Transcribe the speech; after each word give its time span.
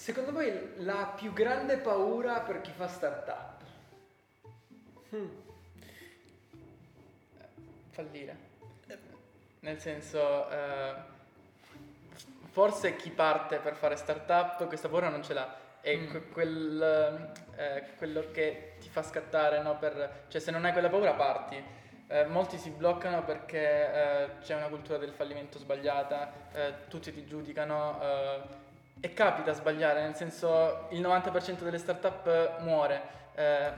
secondo 0.00 0.32
voi 0.32 0.72
la 0.76 1.12
più 1.14 1.30
grande 1.34 1.76
paura 1.76 2.40
per 2.40 2.62
chi 2.62 2.70
fa 2.74 2.88
startup? 2.88 3.60
Hmm. 5.10 5.28
Fallire. 7.90 8.48
Nel 9.60 9.78
senso, 9.78 10.48
eh, 10.48 10.94
forse 12.50 12.96
chi 12.96 13.10
parte 13.10 13.58
per 13.58 13.74
fare 13.74 13.96
startup 13.96 14.66
questa 14.68 14.88
paura 14.88 15.10
non 15.10 15.22
ce 15.22 15.34
l'ha. 15.34 15.54
È 15.82 15.94
Mm. 15.94 16.10
que- 16.10 16.28
quel, 16.28 17.32
eh, 17.56 17.84
quello 17.98 18.30
che 18.32 18.76
ti 18.80 18.88
fa 18.88 19.02
scattare, 19.02 19.60
no? 19.60 19.76
Per- 19.78 20.24
cioè 20.28 20.40
se 20.40 20.50
non 20.50 20.64
hai 20.64 20.72
quella 20.72 20.88
paura 20.88 21.12
parti. 21.12 21.62
Eh, 22.06 22.24
molti 22.24 22.56
si 22.56 22.70
bloccano 22.70 23.22
perché 23.22 23.92
eh, 23.92 24.30
c'è 24.40 24.54
una 24.56 24.68
cultura 24.68 24.96
del 24.96 25.12
fallimento 25.12 25.58
sbagliata, 25.58 26.32
eh, 26.52 26.74
tutti 26.88 27.12
ti 27.12 27.26
giudicano 27.26 28.00
eh, 28.02 28.40
e 29.00 29.14
capita 29.14 29.52
sbagliare, 29.52 30.02
nel 30.02 30.14
senso 30.14 30.86
il 30.90 31.00
90% 31.00 31.64
delle 31.64 31.78
startup 31.78 32.58
muore 32.60 33.02
eh, 33.34 33.72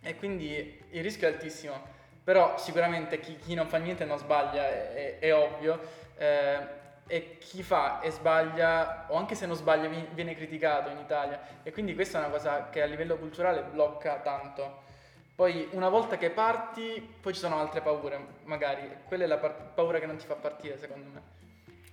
e 0.00 0.16
quindi 0.16 0.80
il 0.90 1.02
rischio 1.02 1.28
è 1.28 1.32
altissimo. 1.32 1.96
Però 2.24 2.58
sicuramente 2.58 3.20
chi, 3.20 3.36
chi 3.36 3.54
non 3.54 3.68
fa 3.68 3.78
niente 3.78 4.04
non 4.04 4.18
sbaglia, 4.18 4.66
è, 4.66 5.18
è- 5.18 5.34
ovvio. 5.34 5.80
eh, 6.16 6.76
e 7.10 7.38
chi 7.38 7.62
fa 7.62 8.00
e 8.00 8.10
sbaglia, 8.10 9.06
o 9.08 9.16
anche 9.16 9.34
se 9.34 9.46
non 9.46 9.56
sbaglia, 9.56 9.88
vi- 9.88 10.08
viene 10.12 10.34
criticato 10.34 10.90
in 10.90 10.98
Italia. 10.98 11.40
E 11.62 11.72
quindi 11.72 11.94
questa 11.94 12.18
è 12.18 12.20
una 12.20 12.30
cosa 12.30 12.68
che 12.68 12.82
a 12.82 12.86
livello 12.86 13.16
culturale 13.16 13.62
blocca 13.62 14.16
tanto. 14.16 14.82
Poi 15.34 15.68
una 15.72 15.88
volta 15.88 16.18
che 16.18 16.30
parti, 16.30 17.00
poi 17.20 17.32
ci 17.32 17.38
sono 17.40 17.58
altre 17.60 17.80
paure, 17.80 18.18
magari. 18.44 18.90
Quella 19.06 19.24
è 19.24 19.26
la 19.26 19.38
par- 19.38 19.72
paura 19.74 19.98
che 20.00 20.06
non 20.06 20.16
ti 20.16 20.26
fa 20.26 20.34
partire, 20.34 20.76
secondo 20.78 21.08
me. 21.10 21.37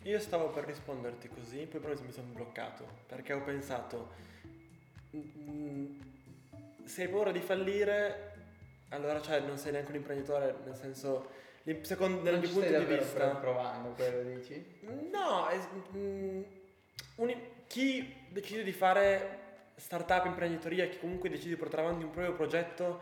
Io 0.05 0.19
stavo 0.19 0.49
per 0.49 0.65
risponderti 0.65 1.27
così, 1.29 1.65
poi 1.65 1.79
però 1.79 1.93
mi 1.99 2.11
sono 2.11 2.27
bloccato 2.31 2.85
perché 3.07 3.33
ho 3.33 3.41
pensato 3.41 4.09
se 6.83 7.01
hai 7.03 7.09
paura 7.09 7.31
di 7.31 7.39
fallire, 7.39 8.33
allora 8.89 9.19
cioè 9.21 9.39
non 9.39 9.57
sei 9.57 9.71
neanche 9.71 9.89
un 9.89 9.95
imprenditore, 9.97 10.55
nel 10.63 10.75
senso 10.75 11.29
secondo 11.81 12.21
non 12.29 12.39
mio 12.39 12.49
punto 12.51 12.67
stai 12.67 12.85
di 12.85 12.93
vista 12.95 13.29
provando 13.29 13.89
quello 13.93 14.21
dici? 14.35 14.63
No, 15.11 15.49
es- 15.49 15.67
mm, 15.95 16.41
un- 17.15 17.35
chi 17.65 18.27
decide 18.29 18.61
di 18.61 18.71
fare 18.71 19.39
startup, 19.75 20.25
imprenditoria, 20.25 20.87
chi 20.87 20.99
comunque 20.99 21.29
decide 21.29 21.55
di 21.55 21.59
portare 21.59 21.81
avanti 21.81 22.03
un 22.03 22.11
proprio 22.11 22.35
progetto 22.35 23.01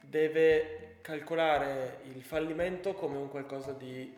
deve 0.00 0.98
calcolare 1.00 1.98
il 2.14 2.22
fallimento 2.22 2.94
come 2.94 3.16
un 3.16 3.28
qualcosa 3.28 3.72
di 3.72 4.14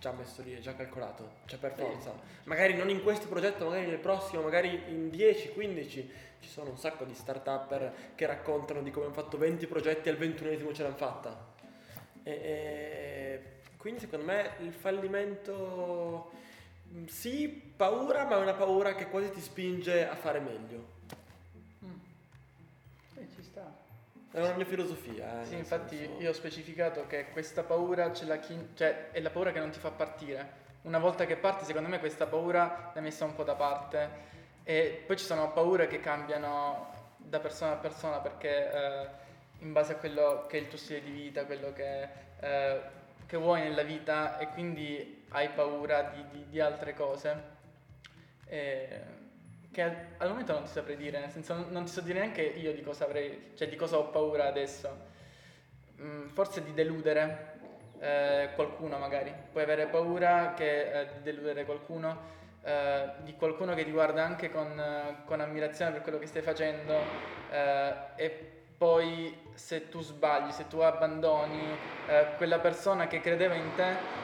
già 0.00 0.12
messo 0.12 0.42
lì, 0.42 0.54
è 0.54 0.60
già 0.60 0.74
calcolato, 0.74 1.30
cioè 1.44 1.58
per 1.58 1.74
Sì. 1.76 1.82
forza. 1.82 2.12
Magari 2.44 2.74
non 2.74 2.88
in 2.88 3.02
questo 3.02 3.28
progetto, 3.28 3.66
magari 3.66 3.86
nel 3.86 3.98
prossimo, 3.98 4.42
magari 4.42 4.82
in 4.88 5.10
10, 5.10 5.50
15. 5.52 6.10
Ci 6.40 6.48
sono 6.48 6.70
un 6.70 6.78
sacco 6.78 7.04
di 7.04 7.14
start-upper 7.14 7.92
che 8.14 8.24
raccontano 8.26 8.80
di 8.82 8.90
come 8.90 9.04
hanno 9.06 9.14
fatto 9.14 9.36
20 9.36 9.66
progetti 9.66 10.08
e 10.08 10.12
al 10.12 10.16
ventunesimo 10.16 10.72
ce 10.72 10.82
l'hanno 10.82 10.96
fatta. 10.96 11.48
E, 12.22 12.32
e 12.32 13.42
quindi 13.76 14.00
secondo 14.00 14.24
me 14.24 14.52
il 14.60 14.72
fallimento 14.72 16.30
mm, 16.94 17.04
sì, 17.06 17.48
paura, 17.76 18.24
ma 18.24 18.36
è 18.36 18.40
una 18.40 18.54
paura 18.54 18.94
che 18.94 19.08
quasi 19.08 19.30
ti 19.32 19.40
spinge 19.40 20.08
a 20.08 20.16
fare 20.16 20.40
meglio. 20.40 20.98
Eh, 23.16 23.28
ci 23.34 23.42
sta. 23.42 23.70
È 24.32 24.38
una 24.38 24.52
mia 24.54 24.64
filosofia. 24.64 25.42
eh, 25.42 25.44
Sì, 25.46 25.54
infatti 25.56 25.96
senso- 25.96 26.20
io 26.20 26.30
ho 26.30 26.32
specificato 26.32 27.06
che 27.06 27.26
questa 27.32 27.62
paura 27.64 28.12
ce 28.12 28.24
l'ha 28.26 28.36
chi, 28.38 28.68
cioè 28.74 29.10
è 29.10 29.20
la 29.20 29.30
paura 29.30 29.50
che 29.52 29.58
non 29.58 29.70
ti 29.70 29.78
fa 29.80 29.90
partire. 29.90 30.58
Una 30.82 30.98
volta 30.98 31.26
che 31.26 31.36
parti, 31.36 31.64
secondo 31.64 31.88
me 31.88 31.98
questa 31.98 32.26
paura 32.26 32.90
l'hai 32.94 33.02
messa 33.02 33.24
un 33.24 33.34
po' 33.34 33.42
da 33.42 33.54
parte. 33.54 34.28
E 34.62 35.02
poi 35.06 35.16
ci 35.16 35.24
sono 35.24 35.52
paure 35.52 35.88
che 35.88 36.00
cambiano 36.00 36.88
da 37.16 37.40
persona 37.40 37.72
a 37.72 37.76
persona 37.76 38.18
perché 38.18 38.72
eh, 38.72 39.08
in 39.58 39.72
base 39.72 39.92
a 39.92 39.96
quello 39.96 40.46
che 40.48 40.58
è 40.58 40.60
il 40.60 40.68
tuo 40.68 40.78
stile 40.78 41.02
di 41.02 41.10
vita, 41.10 41.44
quello 41.44 41.72
che, 41.72 42.08
eh, 42.40 42.80
che 43.26 43.36
vuoi 43.36 43.62
nella 43.62 43.82
vita 43.82 44.38
e 44.38 44.46
quindi 44.48 45.24
hai 45.30 45.48
paura 45.50 46.02
di, 46.02 46.24
di- 46.30 46.46
di 46.48 46.60
altre 46.60 46.94
cose. 46.94 47.58
E 48.46 49.00
che 49.70 49.82
al, 49.82 49.96
al 50.18 50.28
momento 50.28 50.52
non 50.52 50.64
ti 50.64 50.70
saprei 50.70 50.96
dire, 50.96 51.20
nel 51.20 51.30
senso 51.30 51.54
non, 51.54 51.66
non 51.70 51.84
ti 51.84 51.92
so 51.92 52.00
dire 52.00 52.18
neanche 52.18 52.42
io 52.42 52.72
di 52.72 52.82
cosa 52.82 53.04
avrei, 53.04 53.52
cioè 53.54 53.68
di 53.68 53.76
cosa 53.76 53.98
ho 53.98 54.08
paura 54.10 54.46
adesso. 54.46 55.08
Mm, 56.00 56.28
forse 56.28 56.64
di 56.64 56.72
deludere 56.72 57.58
eh, 58.00 58.50
qualcuno 58.54 58.98
magari. 58.98 59.32
Puoi 59.52 59.62
avere 59.62 59.86
paura 59.86 60.54
che, 60.54 61.00
eh, 61.00 61.06
di 61.16 61.22
deludere 61.22 61.64
qualcuno, 61.64 62.38
eh, 62.62 63.10
di 63.22 63.34
qualcuno 63.34 63.74
che 63.74 63.84
ti 63.84 63.90
guarda 63.90 64.24
anche 64.24 64.50
con, 64.50 64.78
eh, 64.78 65.24
con 65.24 65.40
ammirazione 65.40 65.92
per 65.92 66.02
quello 66.02 66.18
che 66.18 66.26
stai 66.26 66.42
facendo 66.42 66.94
eh, 67.50 67.94
e 68.16 68.52
poi 68.76 69.48
se 69.54 69.90
tu 69.90 70.00
sbagli, 70.00 70.50
se 70.52 70.66
tu 70.68 70.78
abbandoni 70.78 71.76
eh, 72.08 72.26
quella 72.38 72.58
persona 72.58 73.06
che 73.06 73.20
credeva 73.20 73.54
in 73.54 73.74
te, 73.76 74.18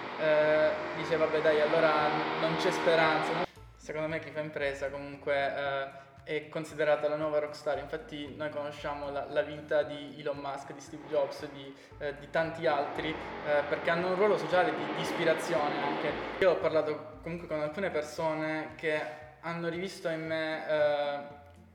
dice 0.97 1.17
vabbè 1.17 1.43
dai 1.43 1.61
allora 1.61 2.09
non 2.41 2.57
c'è 2.57 2.71
speranza. 2.71 3.46
Secondo 3.87 4.09
me 4.09 4.19
chi 4.19 4.31
fa 4.33 4.41
impresa 4.41 4.89
comunque 4.89 5.55
eh, 5.55 5.89
è 6.25 6.49
considerata 6.49 7.07
la 7.09 7.15
nuova 7.15 7.39
rockstar, 7.39 7.79
infatti 7.79 8.35
noi 8.35 8.51
conosciamo 8.51 9.13
la, 9.13 9.27
la 9.31 9.43
vita 9.43 9.85
di 9.85 10.17
Elon 10.19 10.39
Musk, 10.39 10.73
di 10.73 10.81
Steve 10.81 11.07
Jobs, 11.07 11.49
di, 11.53 11.73
eh, 11.99 12.17
di 12.19 12.29
tanti 12.31 12.67
altri, 12.67 13.11
eh, 13.11 13.63
perché 13.69 13.91
hanno 13.91 14.09
un 14.09 14.17
ruolo 14.17 14.37
sociale 14.39 14.75
di, 14.75 14.85
di 14.97 15.01
ispirazione 15.03 15.81
anche. 15.81 16.11
Io 16.41 16.51
ho 16.51 16.57
parlato 16.57 17.19
comunque 17.23 17.47
con 17.47 17.61
alcune 17.61 17.91
persone 17.91 18.71
che 18.75 19.01
hanno 19.43 19.69
rivisto 19.69 20.09
in 20.09 20.27
me 20.27 20.69
eh, 20.69 21.21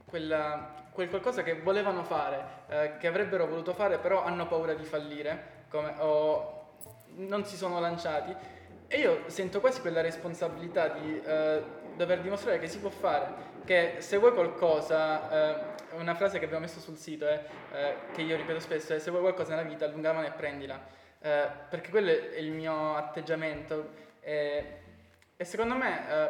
quella- 0.03 0.69
quel 0.91 1.07
qualcosa 1.07 1.43
che 1.43 1.61
volevano 1.61 2.03
fare, 2.03 2.43
eh, 2.67 2.97
che 2.97 3.07
avrebbero 3.07 3.47
voluto 3.47 3.73
fare, 3.73 3.99
però 3.99 4.21
hanno 4.25 4.47
paura 4.47 4.73
di 4.73 4.83
fallire, 4.83 5.63
come- 5.69 5.95
o 5.99 6.73
non 7.15 7.45
si 7.45 7.55
sono 7.55 7.79
lanciati. 7.79 8.59
E 8.93 8.99
io 8.99 9.23
sento 9.27 9.61
quasi 9.61 9.79
quella 9.79 10.01
responsabilità 10.01 10.89
di 10.89 11.21
eh, 11.23 11.63
dover 12.01 12.21
dimostrare 12.21 12.57
che 12.59 12.67
si 12.67 12.79
può 12.79 12.89
fare, 12.89 13.49
che 13.63 13.95
se 13.99 14.17
vuoi 14.17 14.33
qualcosa, 14.33 15.29
eh, 15.29 15.95
una 15.95 16.15
frase 16.15 16.39
che 16.39 16.45
abbiamo 16.45 16.65
messo 16.65 16.79
sul 16.79 16.97
sito, 16.97 17.27
è, 17.27 17.45
eh, 17.73 17.95
che 18.11 18.21
io 18.21 18.35
ripeto 18.35 18.59
spesso, 18.59 18.93
è 18.93 18.99
se 18.99 19.11
vuoi 19.11 19.21
qualcosa 19.21 19.55
nella 19.55 19.67
vita, 19.67 19.85
allunga 19.85 20.09
la 20.09 20.15
mano 20.15 20.27
e 20.27 20.31
prendila, 20.31 20.99
Eh, 21.23 21.47
perché 21.69 21.91
quello 21.91 22.09
è 22.09 22.37
il 22.39 22.51
mio 22.51 22.95
atteggiamento. 22.95 23.91
E, 24.21 24.79
secondo 25.37 25.75
me 25.75 26.09
eh, 26.09 26.29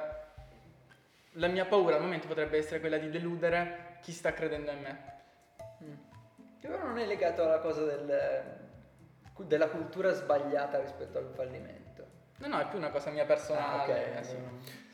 la 1.36 1.48
mia 1.48 1.64
paura 1.66 1.96
al 1.96 2.02
momento 2.02 2.28
potrebbe 2.28 2.58
essere 2.58 2.82
quella 2.82 2.98
di 2.98 3.10
deludere 3.10 4.00
chi 4.02 4.12
sta 4.12 4.34
credendo 4.34 4.70
in 4.72 4.82
me. 4.82 5.04
Però 6.60 6.78
non 6.78 6.98
è 6.98 7.06
legato 7.06 7.42
alla 7.42 7.60
cosa 7.60 7.86
del- 7.86 8.60
della 9.38 9.70
cultura 9.70 10.12
sbagliata 10.12 10.82
rispetto 10.82 11.18
al 11.20 11.32
fallimento. 11.34 11.91
No, 12.42 12.48
no, 12.48 12.60
è 12.60 12.68
più 12.68 12.78
una 12.78 12.90
cosa 12.90 13.12
mia 13.12 13.26
personale. 13.26 13.82
Ah, 13.82 13.84
ok. 13.84 14.18
eh, 14.18 14.24
sì. 14.24 14.36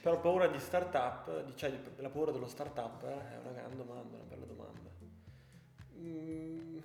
Però 0.02 0.20
paura 0.20 0.48
di 0.48 0.60
startup, 0.60 1.54
cioè 1.56 1.74
la 1.98 2.10
paura 2.10 2.32
dello 2.32 2.48
startup 2.48 3.04
eh, 3.04 3.08
è 3.08 3.38
una 3.42 3.52
gran 3.52 3.76
domanda, 3.76 4.16
una 4.18 4.26
bella 4.26 4.46
domanda. 4.46 4.90
Mm, 5.98 6.78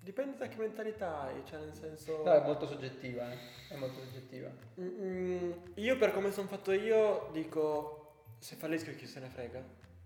dipende 0.00 0.36
da 0.36 0.48
che 0.48 0.56
mentalità 0.56 1.22
hai, 1.22 1.42
cioè 1.44 1.60
nel 1.60 1.74
senso... 1.74 2.22
No, 2.24 2.32
è 2.32 2.42
molto 2.42 2.66
soggettiva, 2.66 3.30
eh. 3.32 3.36
È 3.68 3.76
molto 3.76 4.00
soggettiva. 4.00 4.50
Mm, 4.80 5.52
io 5.74 5.96
per 5.96 6.12
come 6.12 6.30
sono 6.32 6.48
fatto 6.48 6.72
io 6.72 7.28
dico 7.32 8.24
se 8.38 8.56
fallisco 8.56 8.90
chi 8.96 9.06
se 9.06 9.20
ne 9.20 9.28
frega 9.28 9.62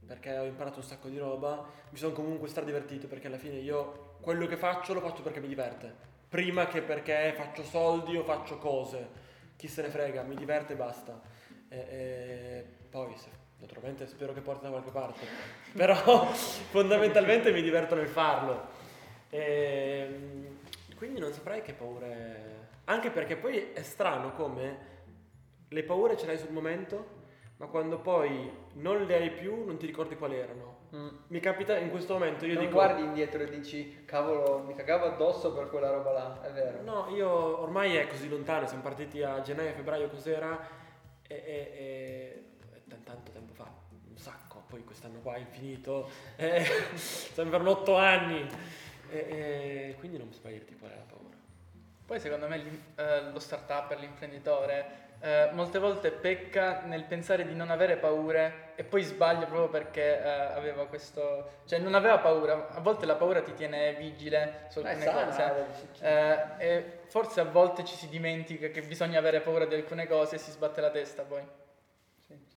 perché 0.06 0.36
ho 0.38 0.44
imparato 0.44 0.78
un 0.78 0.84
sacco 0.84 1.08
di 1.08 1.16
roba 1.16 1.64
mi 1.88 1.96
sono 1.96 2.12
comunque 2.12 2.48
stradivertito 2.48 3.08
perché 3.08 3.28
alla 3.28 3.38
fine 3.38 3.56
io 3.56 4.16
quello 4.20 4.46
che 4.46 4.58
faccio 4.58 4.92
lo 4.92 5.00
faccio 5.00 5.22
perché 5.22 5.40
mi 5.40 5.48
diverte 5.48 5.92
prima 6.28 6.66
che 6.66 6.82
perché 6.82 7.32
faccio 7.34 7.64
soldi 7.64 8.16
o 8.16 8.22
faccio 8.24 8.58
cose 8.58 9.24
chi 9.56 9.68
se 9.68 9.82
ne 9.82 9.88
frega 9.88 10.22
mi 10.22 10.34
diverte 10.36 10.74
e 10.74 10.76
basta 10.76 11.20
e, 11.68 11.78
e 11.78 12.64
poi 12.90 13.16
se- 13.16 13.44
naturalmente 13.58 14.06
spero 14.06 14.32
che 14.32 14.40
porti 14.40 14.64
da 14.64 14.70
qualche 14.70 14.90
parte 14.90 15.26
però 15.74 16.26
fondamentalmente 16.32 17.52
mi 17.52 17.62
diverto 17.62 17.94
nel 17.94 18.08
farlo 18.08 18.84
Ehm, 19.30 20.58
quindi 20.96 21.20
non 21.20 21.32
saprei 21.32 21.62
che 21.62 21.72
paure. 21.72 22.54
Anche 22.84 23.10
perché 23.10 23.36
poi 23.36 23.72
è 23.72 23.82
strano 23.82 24.32
come 24.32 24.94
le 25.68 25.82
paure 25.82 26.16
ce 26.16 26.26
le 26.26 26.32
hai 26.32 26.38
sul 26.38 26.52
momento, 26.52 27.15
ma 27.58 27.66
quando 27.66 27.98
poi 27.98 28.50
non 28.74 29.04
le 29.04 29.14
hai 29.16 29.30
più 29.30 29.64
non 29.64 29.76
ti 29.78 29.86
ricordi 29.86 30.16
quali 30.16 30.36
erano. 30.36 30.74
Mi 31.28 31.40
capita 31.40 31.76
in 31.76 31.90
questo 31.90 32.14
momento, 32.14 32.46
io 32.46 32.54
non 32.54 32.62
dico. 32.64 32.74
guardi 32.76 33.02
indietro 33.02 33.42
e 33.42 33.50
dici, 33.50 34.04
cavolo, 34.06 34.62
mi 34.66 34.74
cagavo 34.74 35.04
addosso 35.06 35.52
per 35.52 35.68
quella 35.68 35.90
roba 35.90 36.12
là, 36.12 36.42
è 36.42 36.50
vero. 36.52 36.82
No, 36.82 37.08
io 37.14 37.60
ormai 37.60 37.96
è 37.96 38.06
così 38.06 38.28
lontano, 38.30 38.66
siamo 38.66 38.82
partiti 38.82 39.22
a 39.22 39.42
gennaio, 39.42 39.72
febbraio, 39.74 40.08
cos'era? 40.08 40.58
E, 41.26 41.34
e, 41.34 41.42
e- 41.44 42.44
e 42.88 43.02
tanto 43.04 43.30
tempo 43.30 43.52
fa, 43.52 43.70
un 44.08 44.16
sacco, 44.16 44.62
poi 44.68 44.84
quest'anno 44.84 45.18
qua 45.20 45.34
è 45.34 45.40
infinito, 45.40 46.08
eh, 46.36 46.64
sembrano 46.94 47.70
otto 47.70 47.96
anni. 47.96 48.46
E, 49.10 49.16
e 49.18 49.96
quindi 49.98 50.16
non 50.18 50.32
saprei 50.32 50.54
dirti 50.54 50.76
qual 50.78 50.92
è 50.92 50.96
la 50.96 51.02
paura. 51.02 51.36
Poi 52.06 52.20
secondo 52.20 52.46
me 52.46 52.82
eh, 52.94 53.22
lo 53.32 53.38
startup, 53.40 53.96
l'imprenditore, 53.98 55.06
eh, 55.18 55.48
molte 55.52 55.80
volte 55.80 56.12
pecca 56.12 56.82
nel 56.82 57.02
pensare 57.02 57.44
di 57.44 57.54
non 57.54 57.70
avere 57.70 57.96
paure 57.96 58.74
e 58.76 58.84
poi 58.84 59.02
sbaglia 59.02 59.46
proprio 59.46 59.68
perché 59.68 60.22
eh, 60.22 60.28
aveva 60.28 60.86
questo... 60.86 61.62
cioè 61.66 61.80
non 61.80 61.94
aveva 61.94 62.18
paura, 62.18 62.68
a 62.68 62.78
volte 62.78 63.06
la 63.06 63.16
paura 63.16 63.42
ti 63.42 63.54
tiene 63.54 63.94
vigile 63.94 64.66
su 64.68 64.82
è 64.82 64.90
alcune 64.90 65.32
sana, 65.32 65.52
cose. 65.52 65.88
eh. 66.00 66.58
Eh, 66.60 66.74
e 66.74 66.98
forse 67.06 67.40
a 67.40 67.44
volte 67.44 67.84
ci 67.84 67.96
si 67.96 68.08
dimentica 68.08 68.68
che 68.68 68.82
bisogna 68.82 69.18
avere 69.18 69.40
paura 69.40 69.64
di 69.64 69.74
alcune 69.74 70.06
cose 70.06 70.36
e 70.36 70.38
si 70.38 70.52
sbatte 70.52 70.80
la 70.80 70.90
testa 70.90 71.22
poi. 71.24 71.42
Sì. 72.24 72.54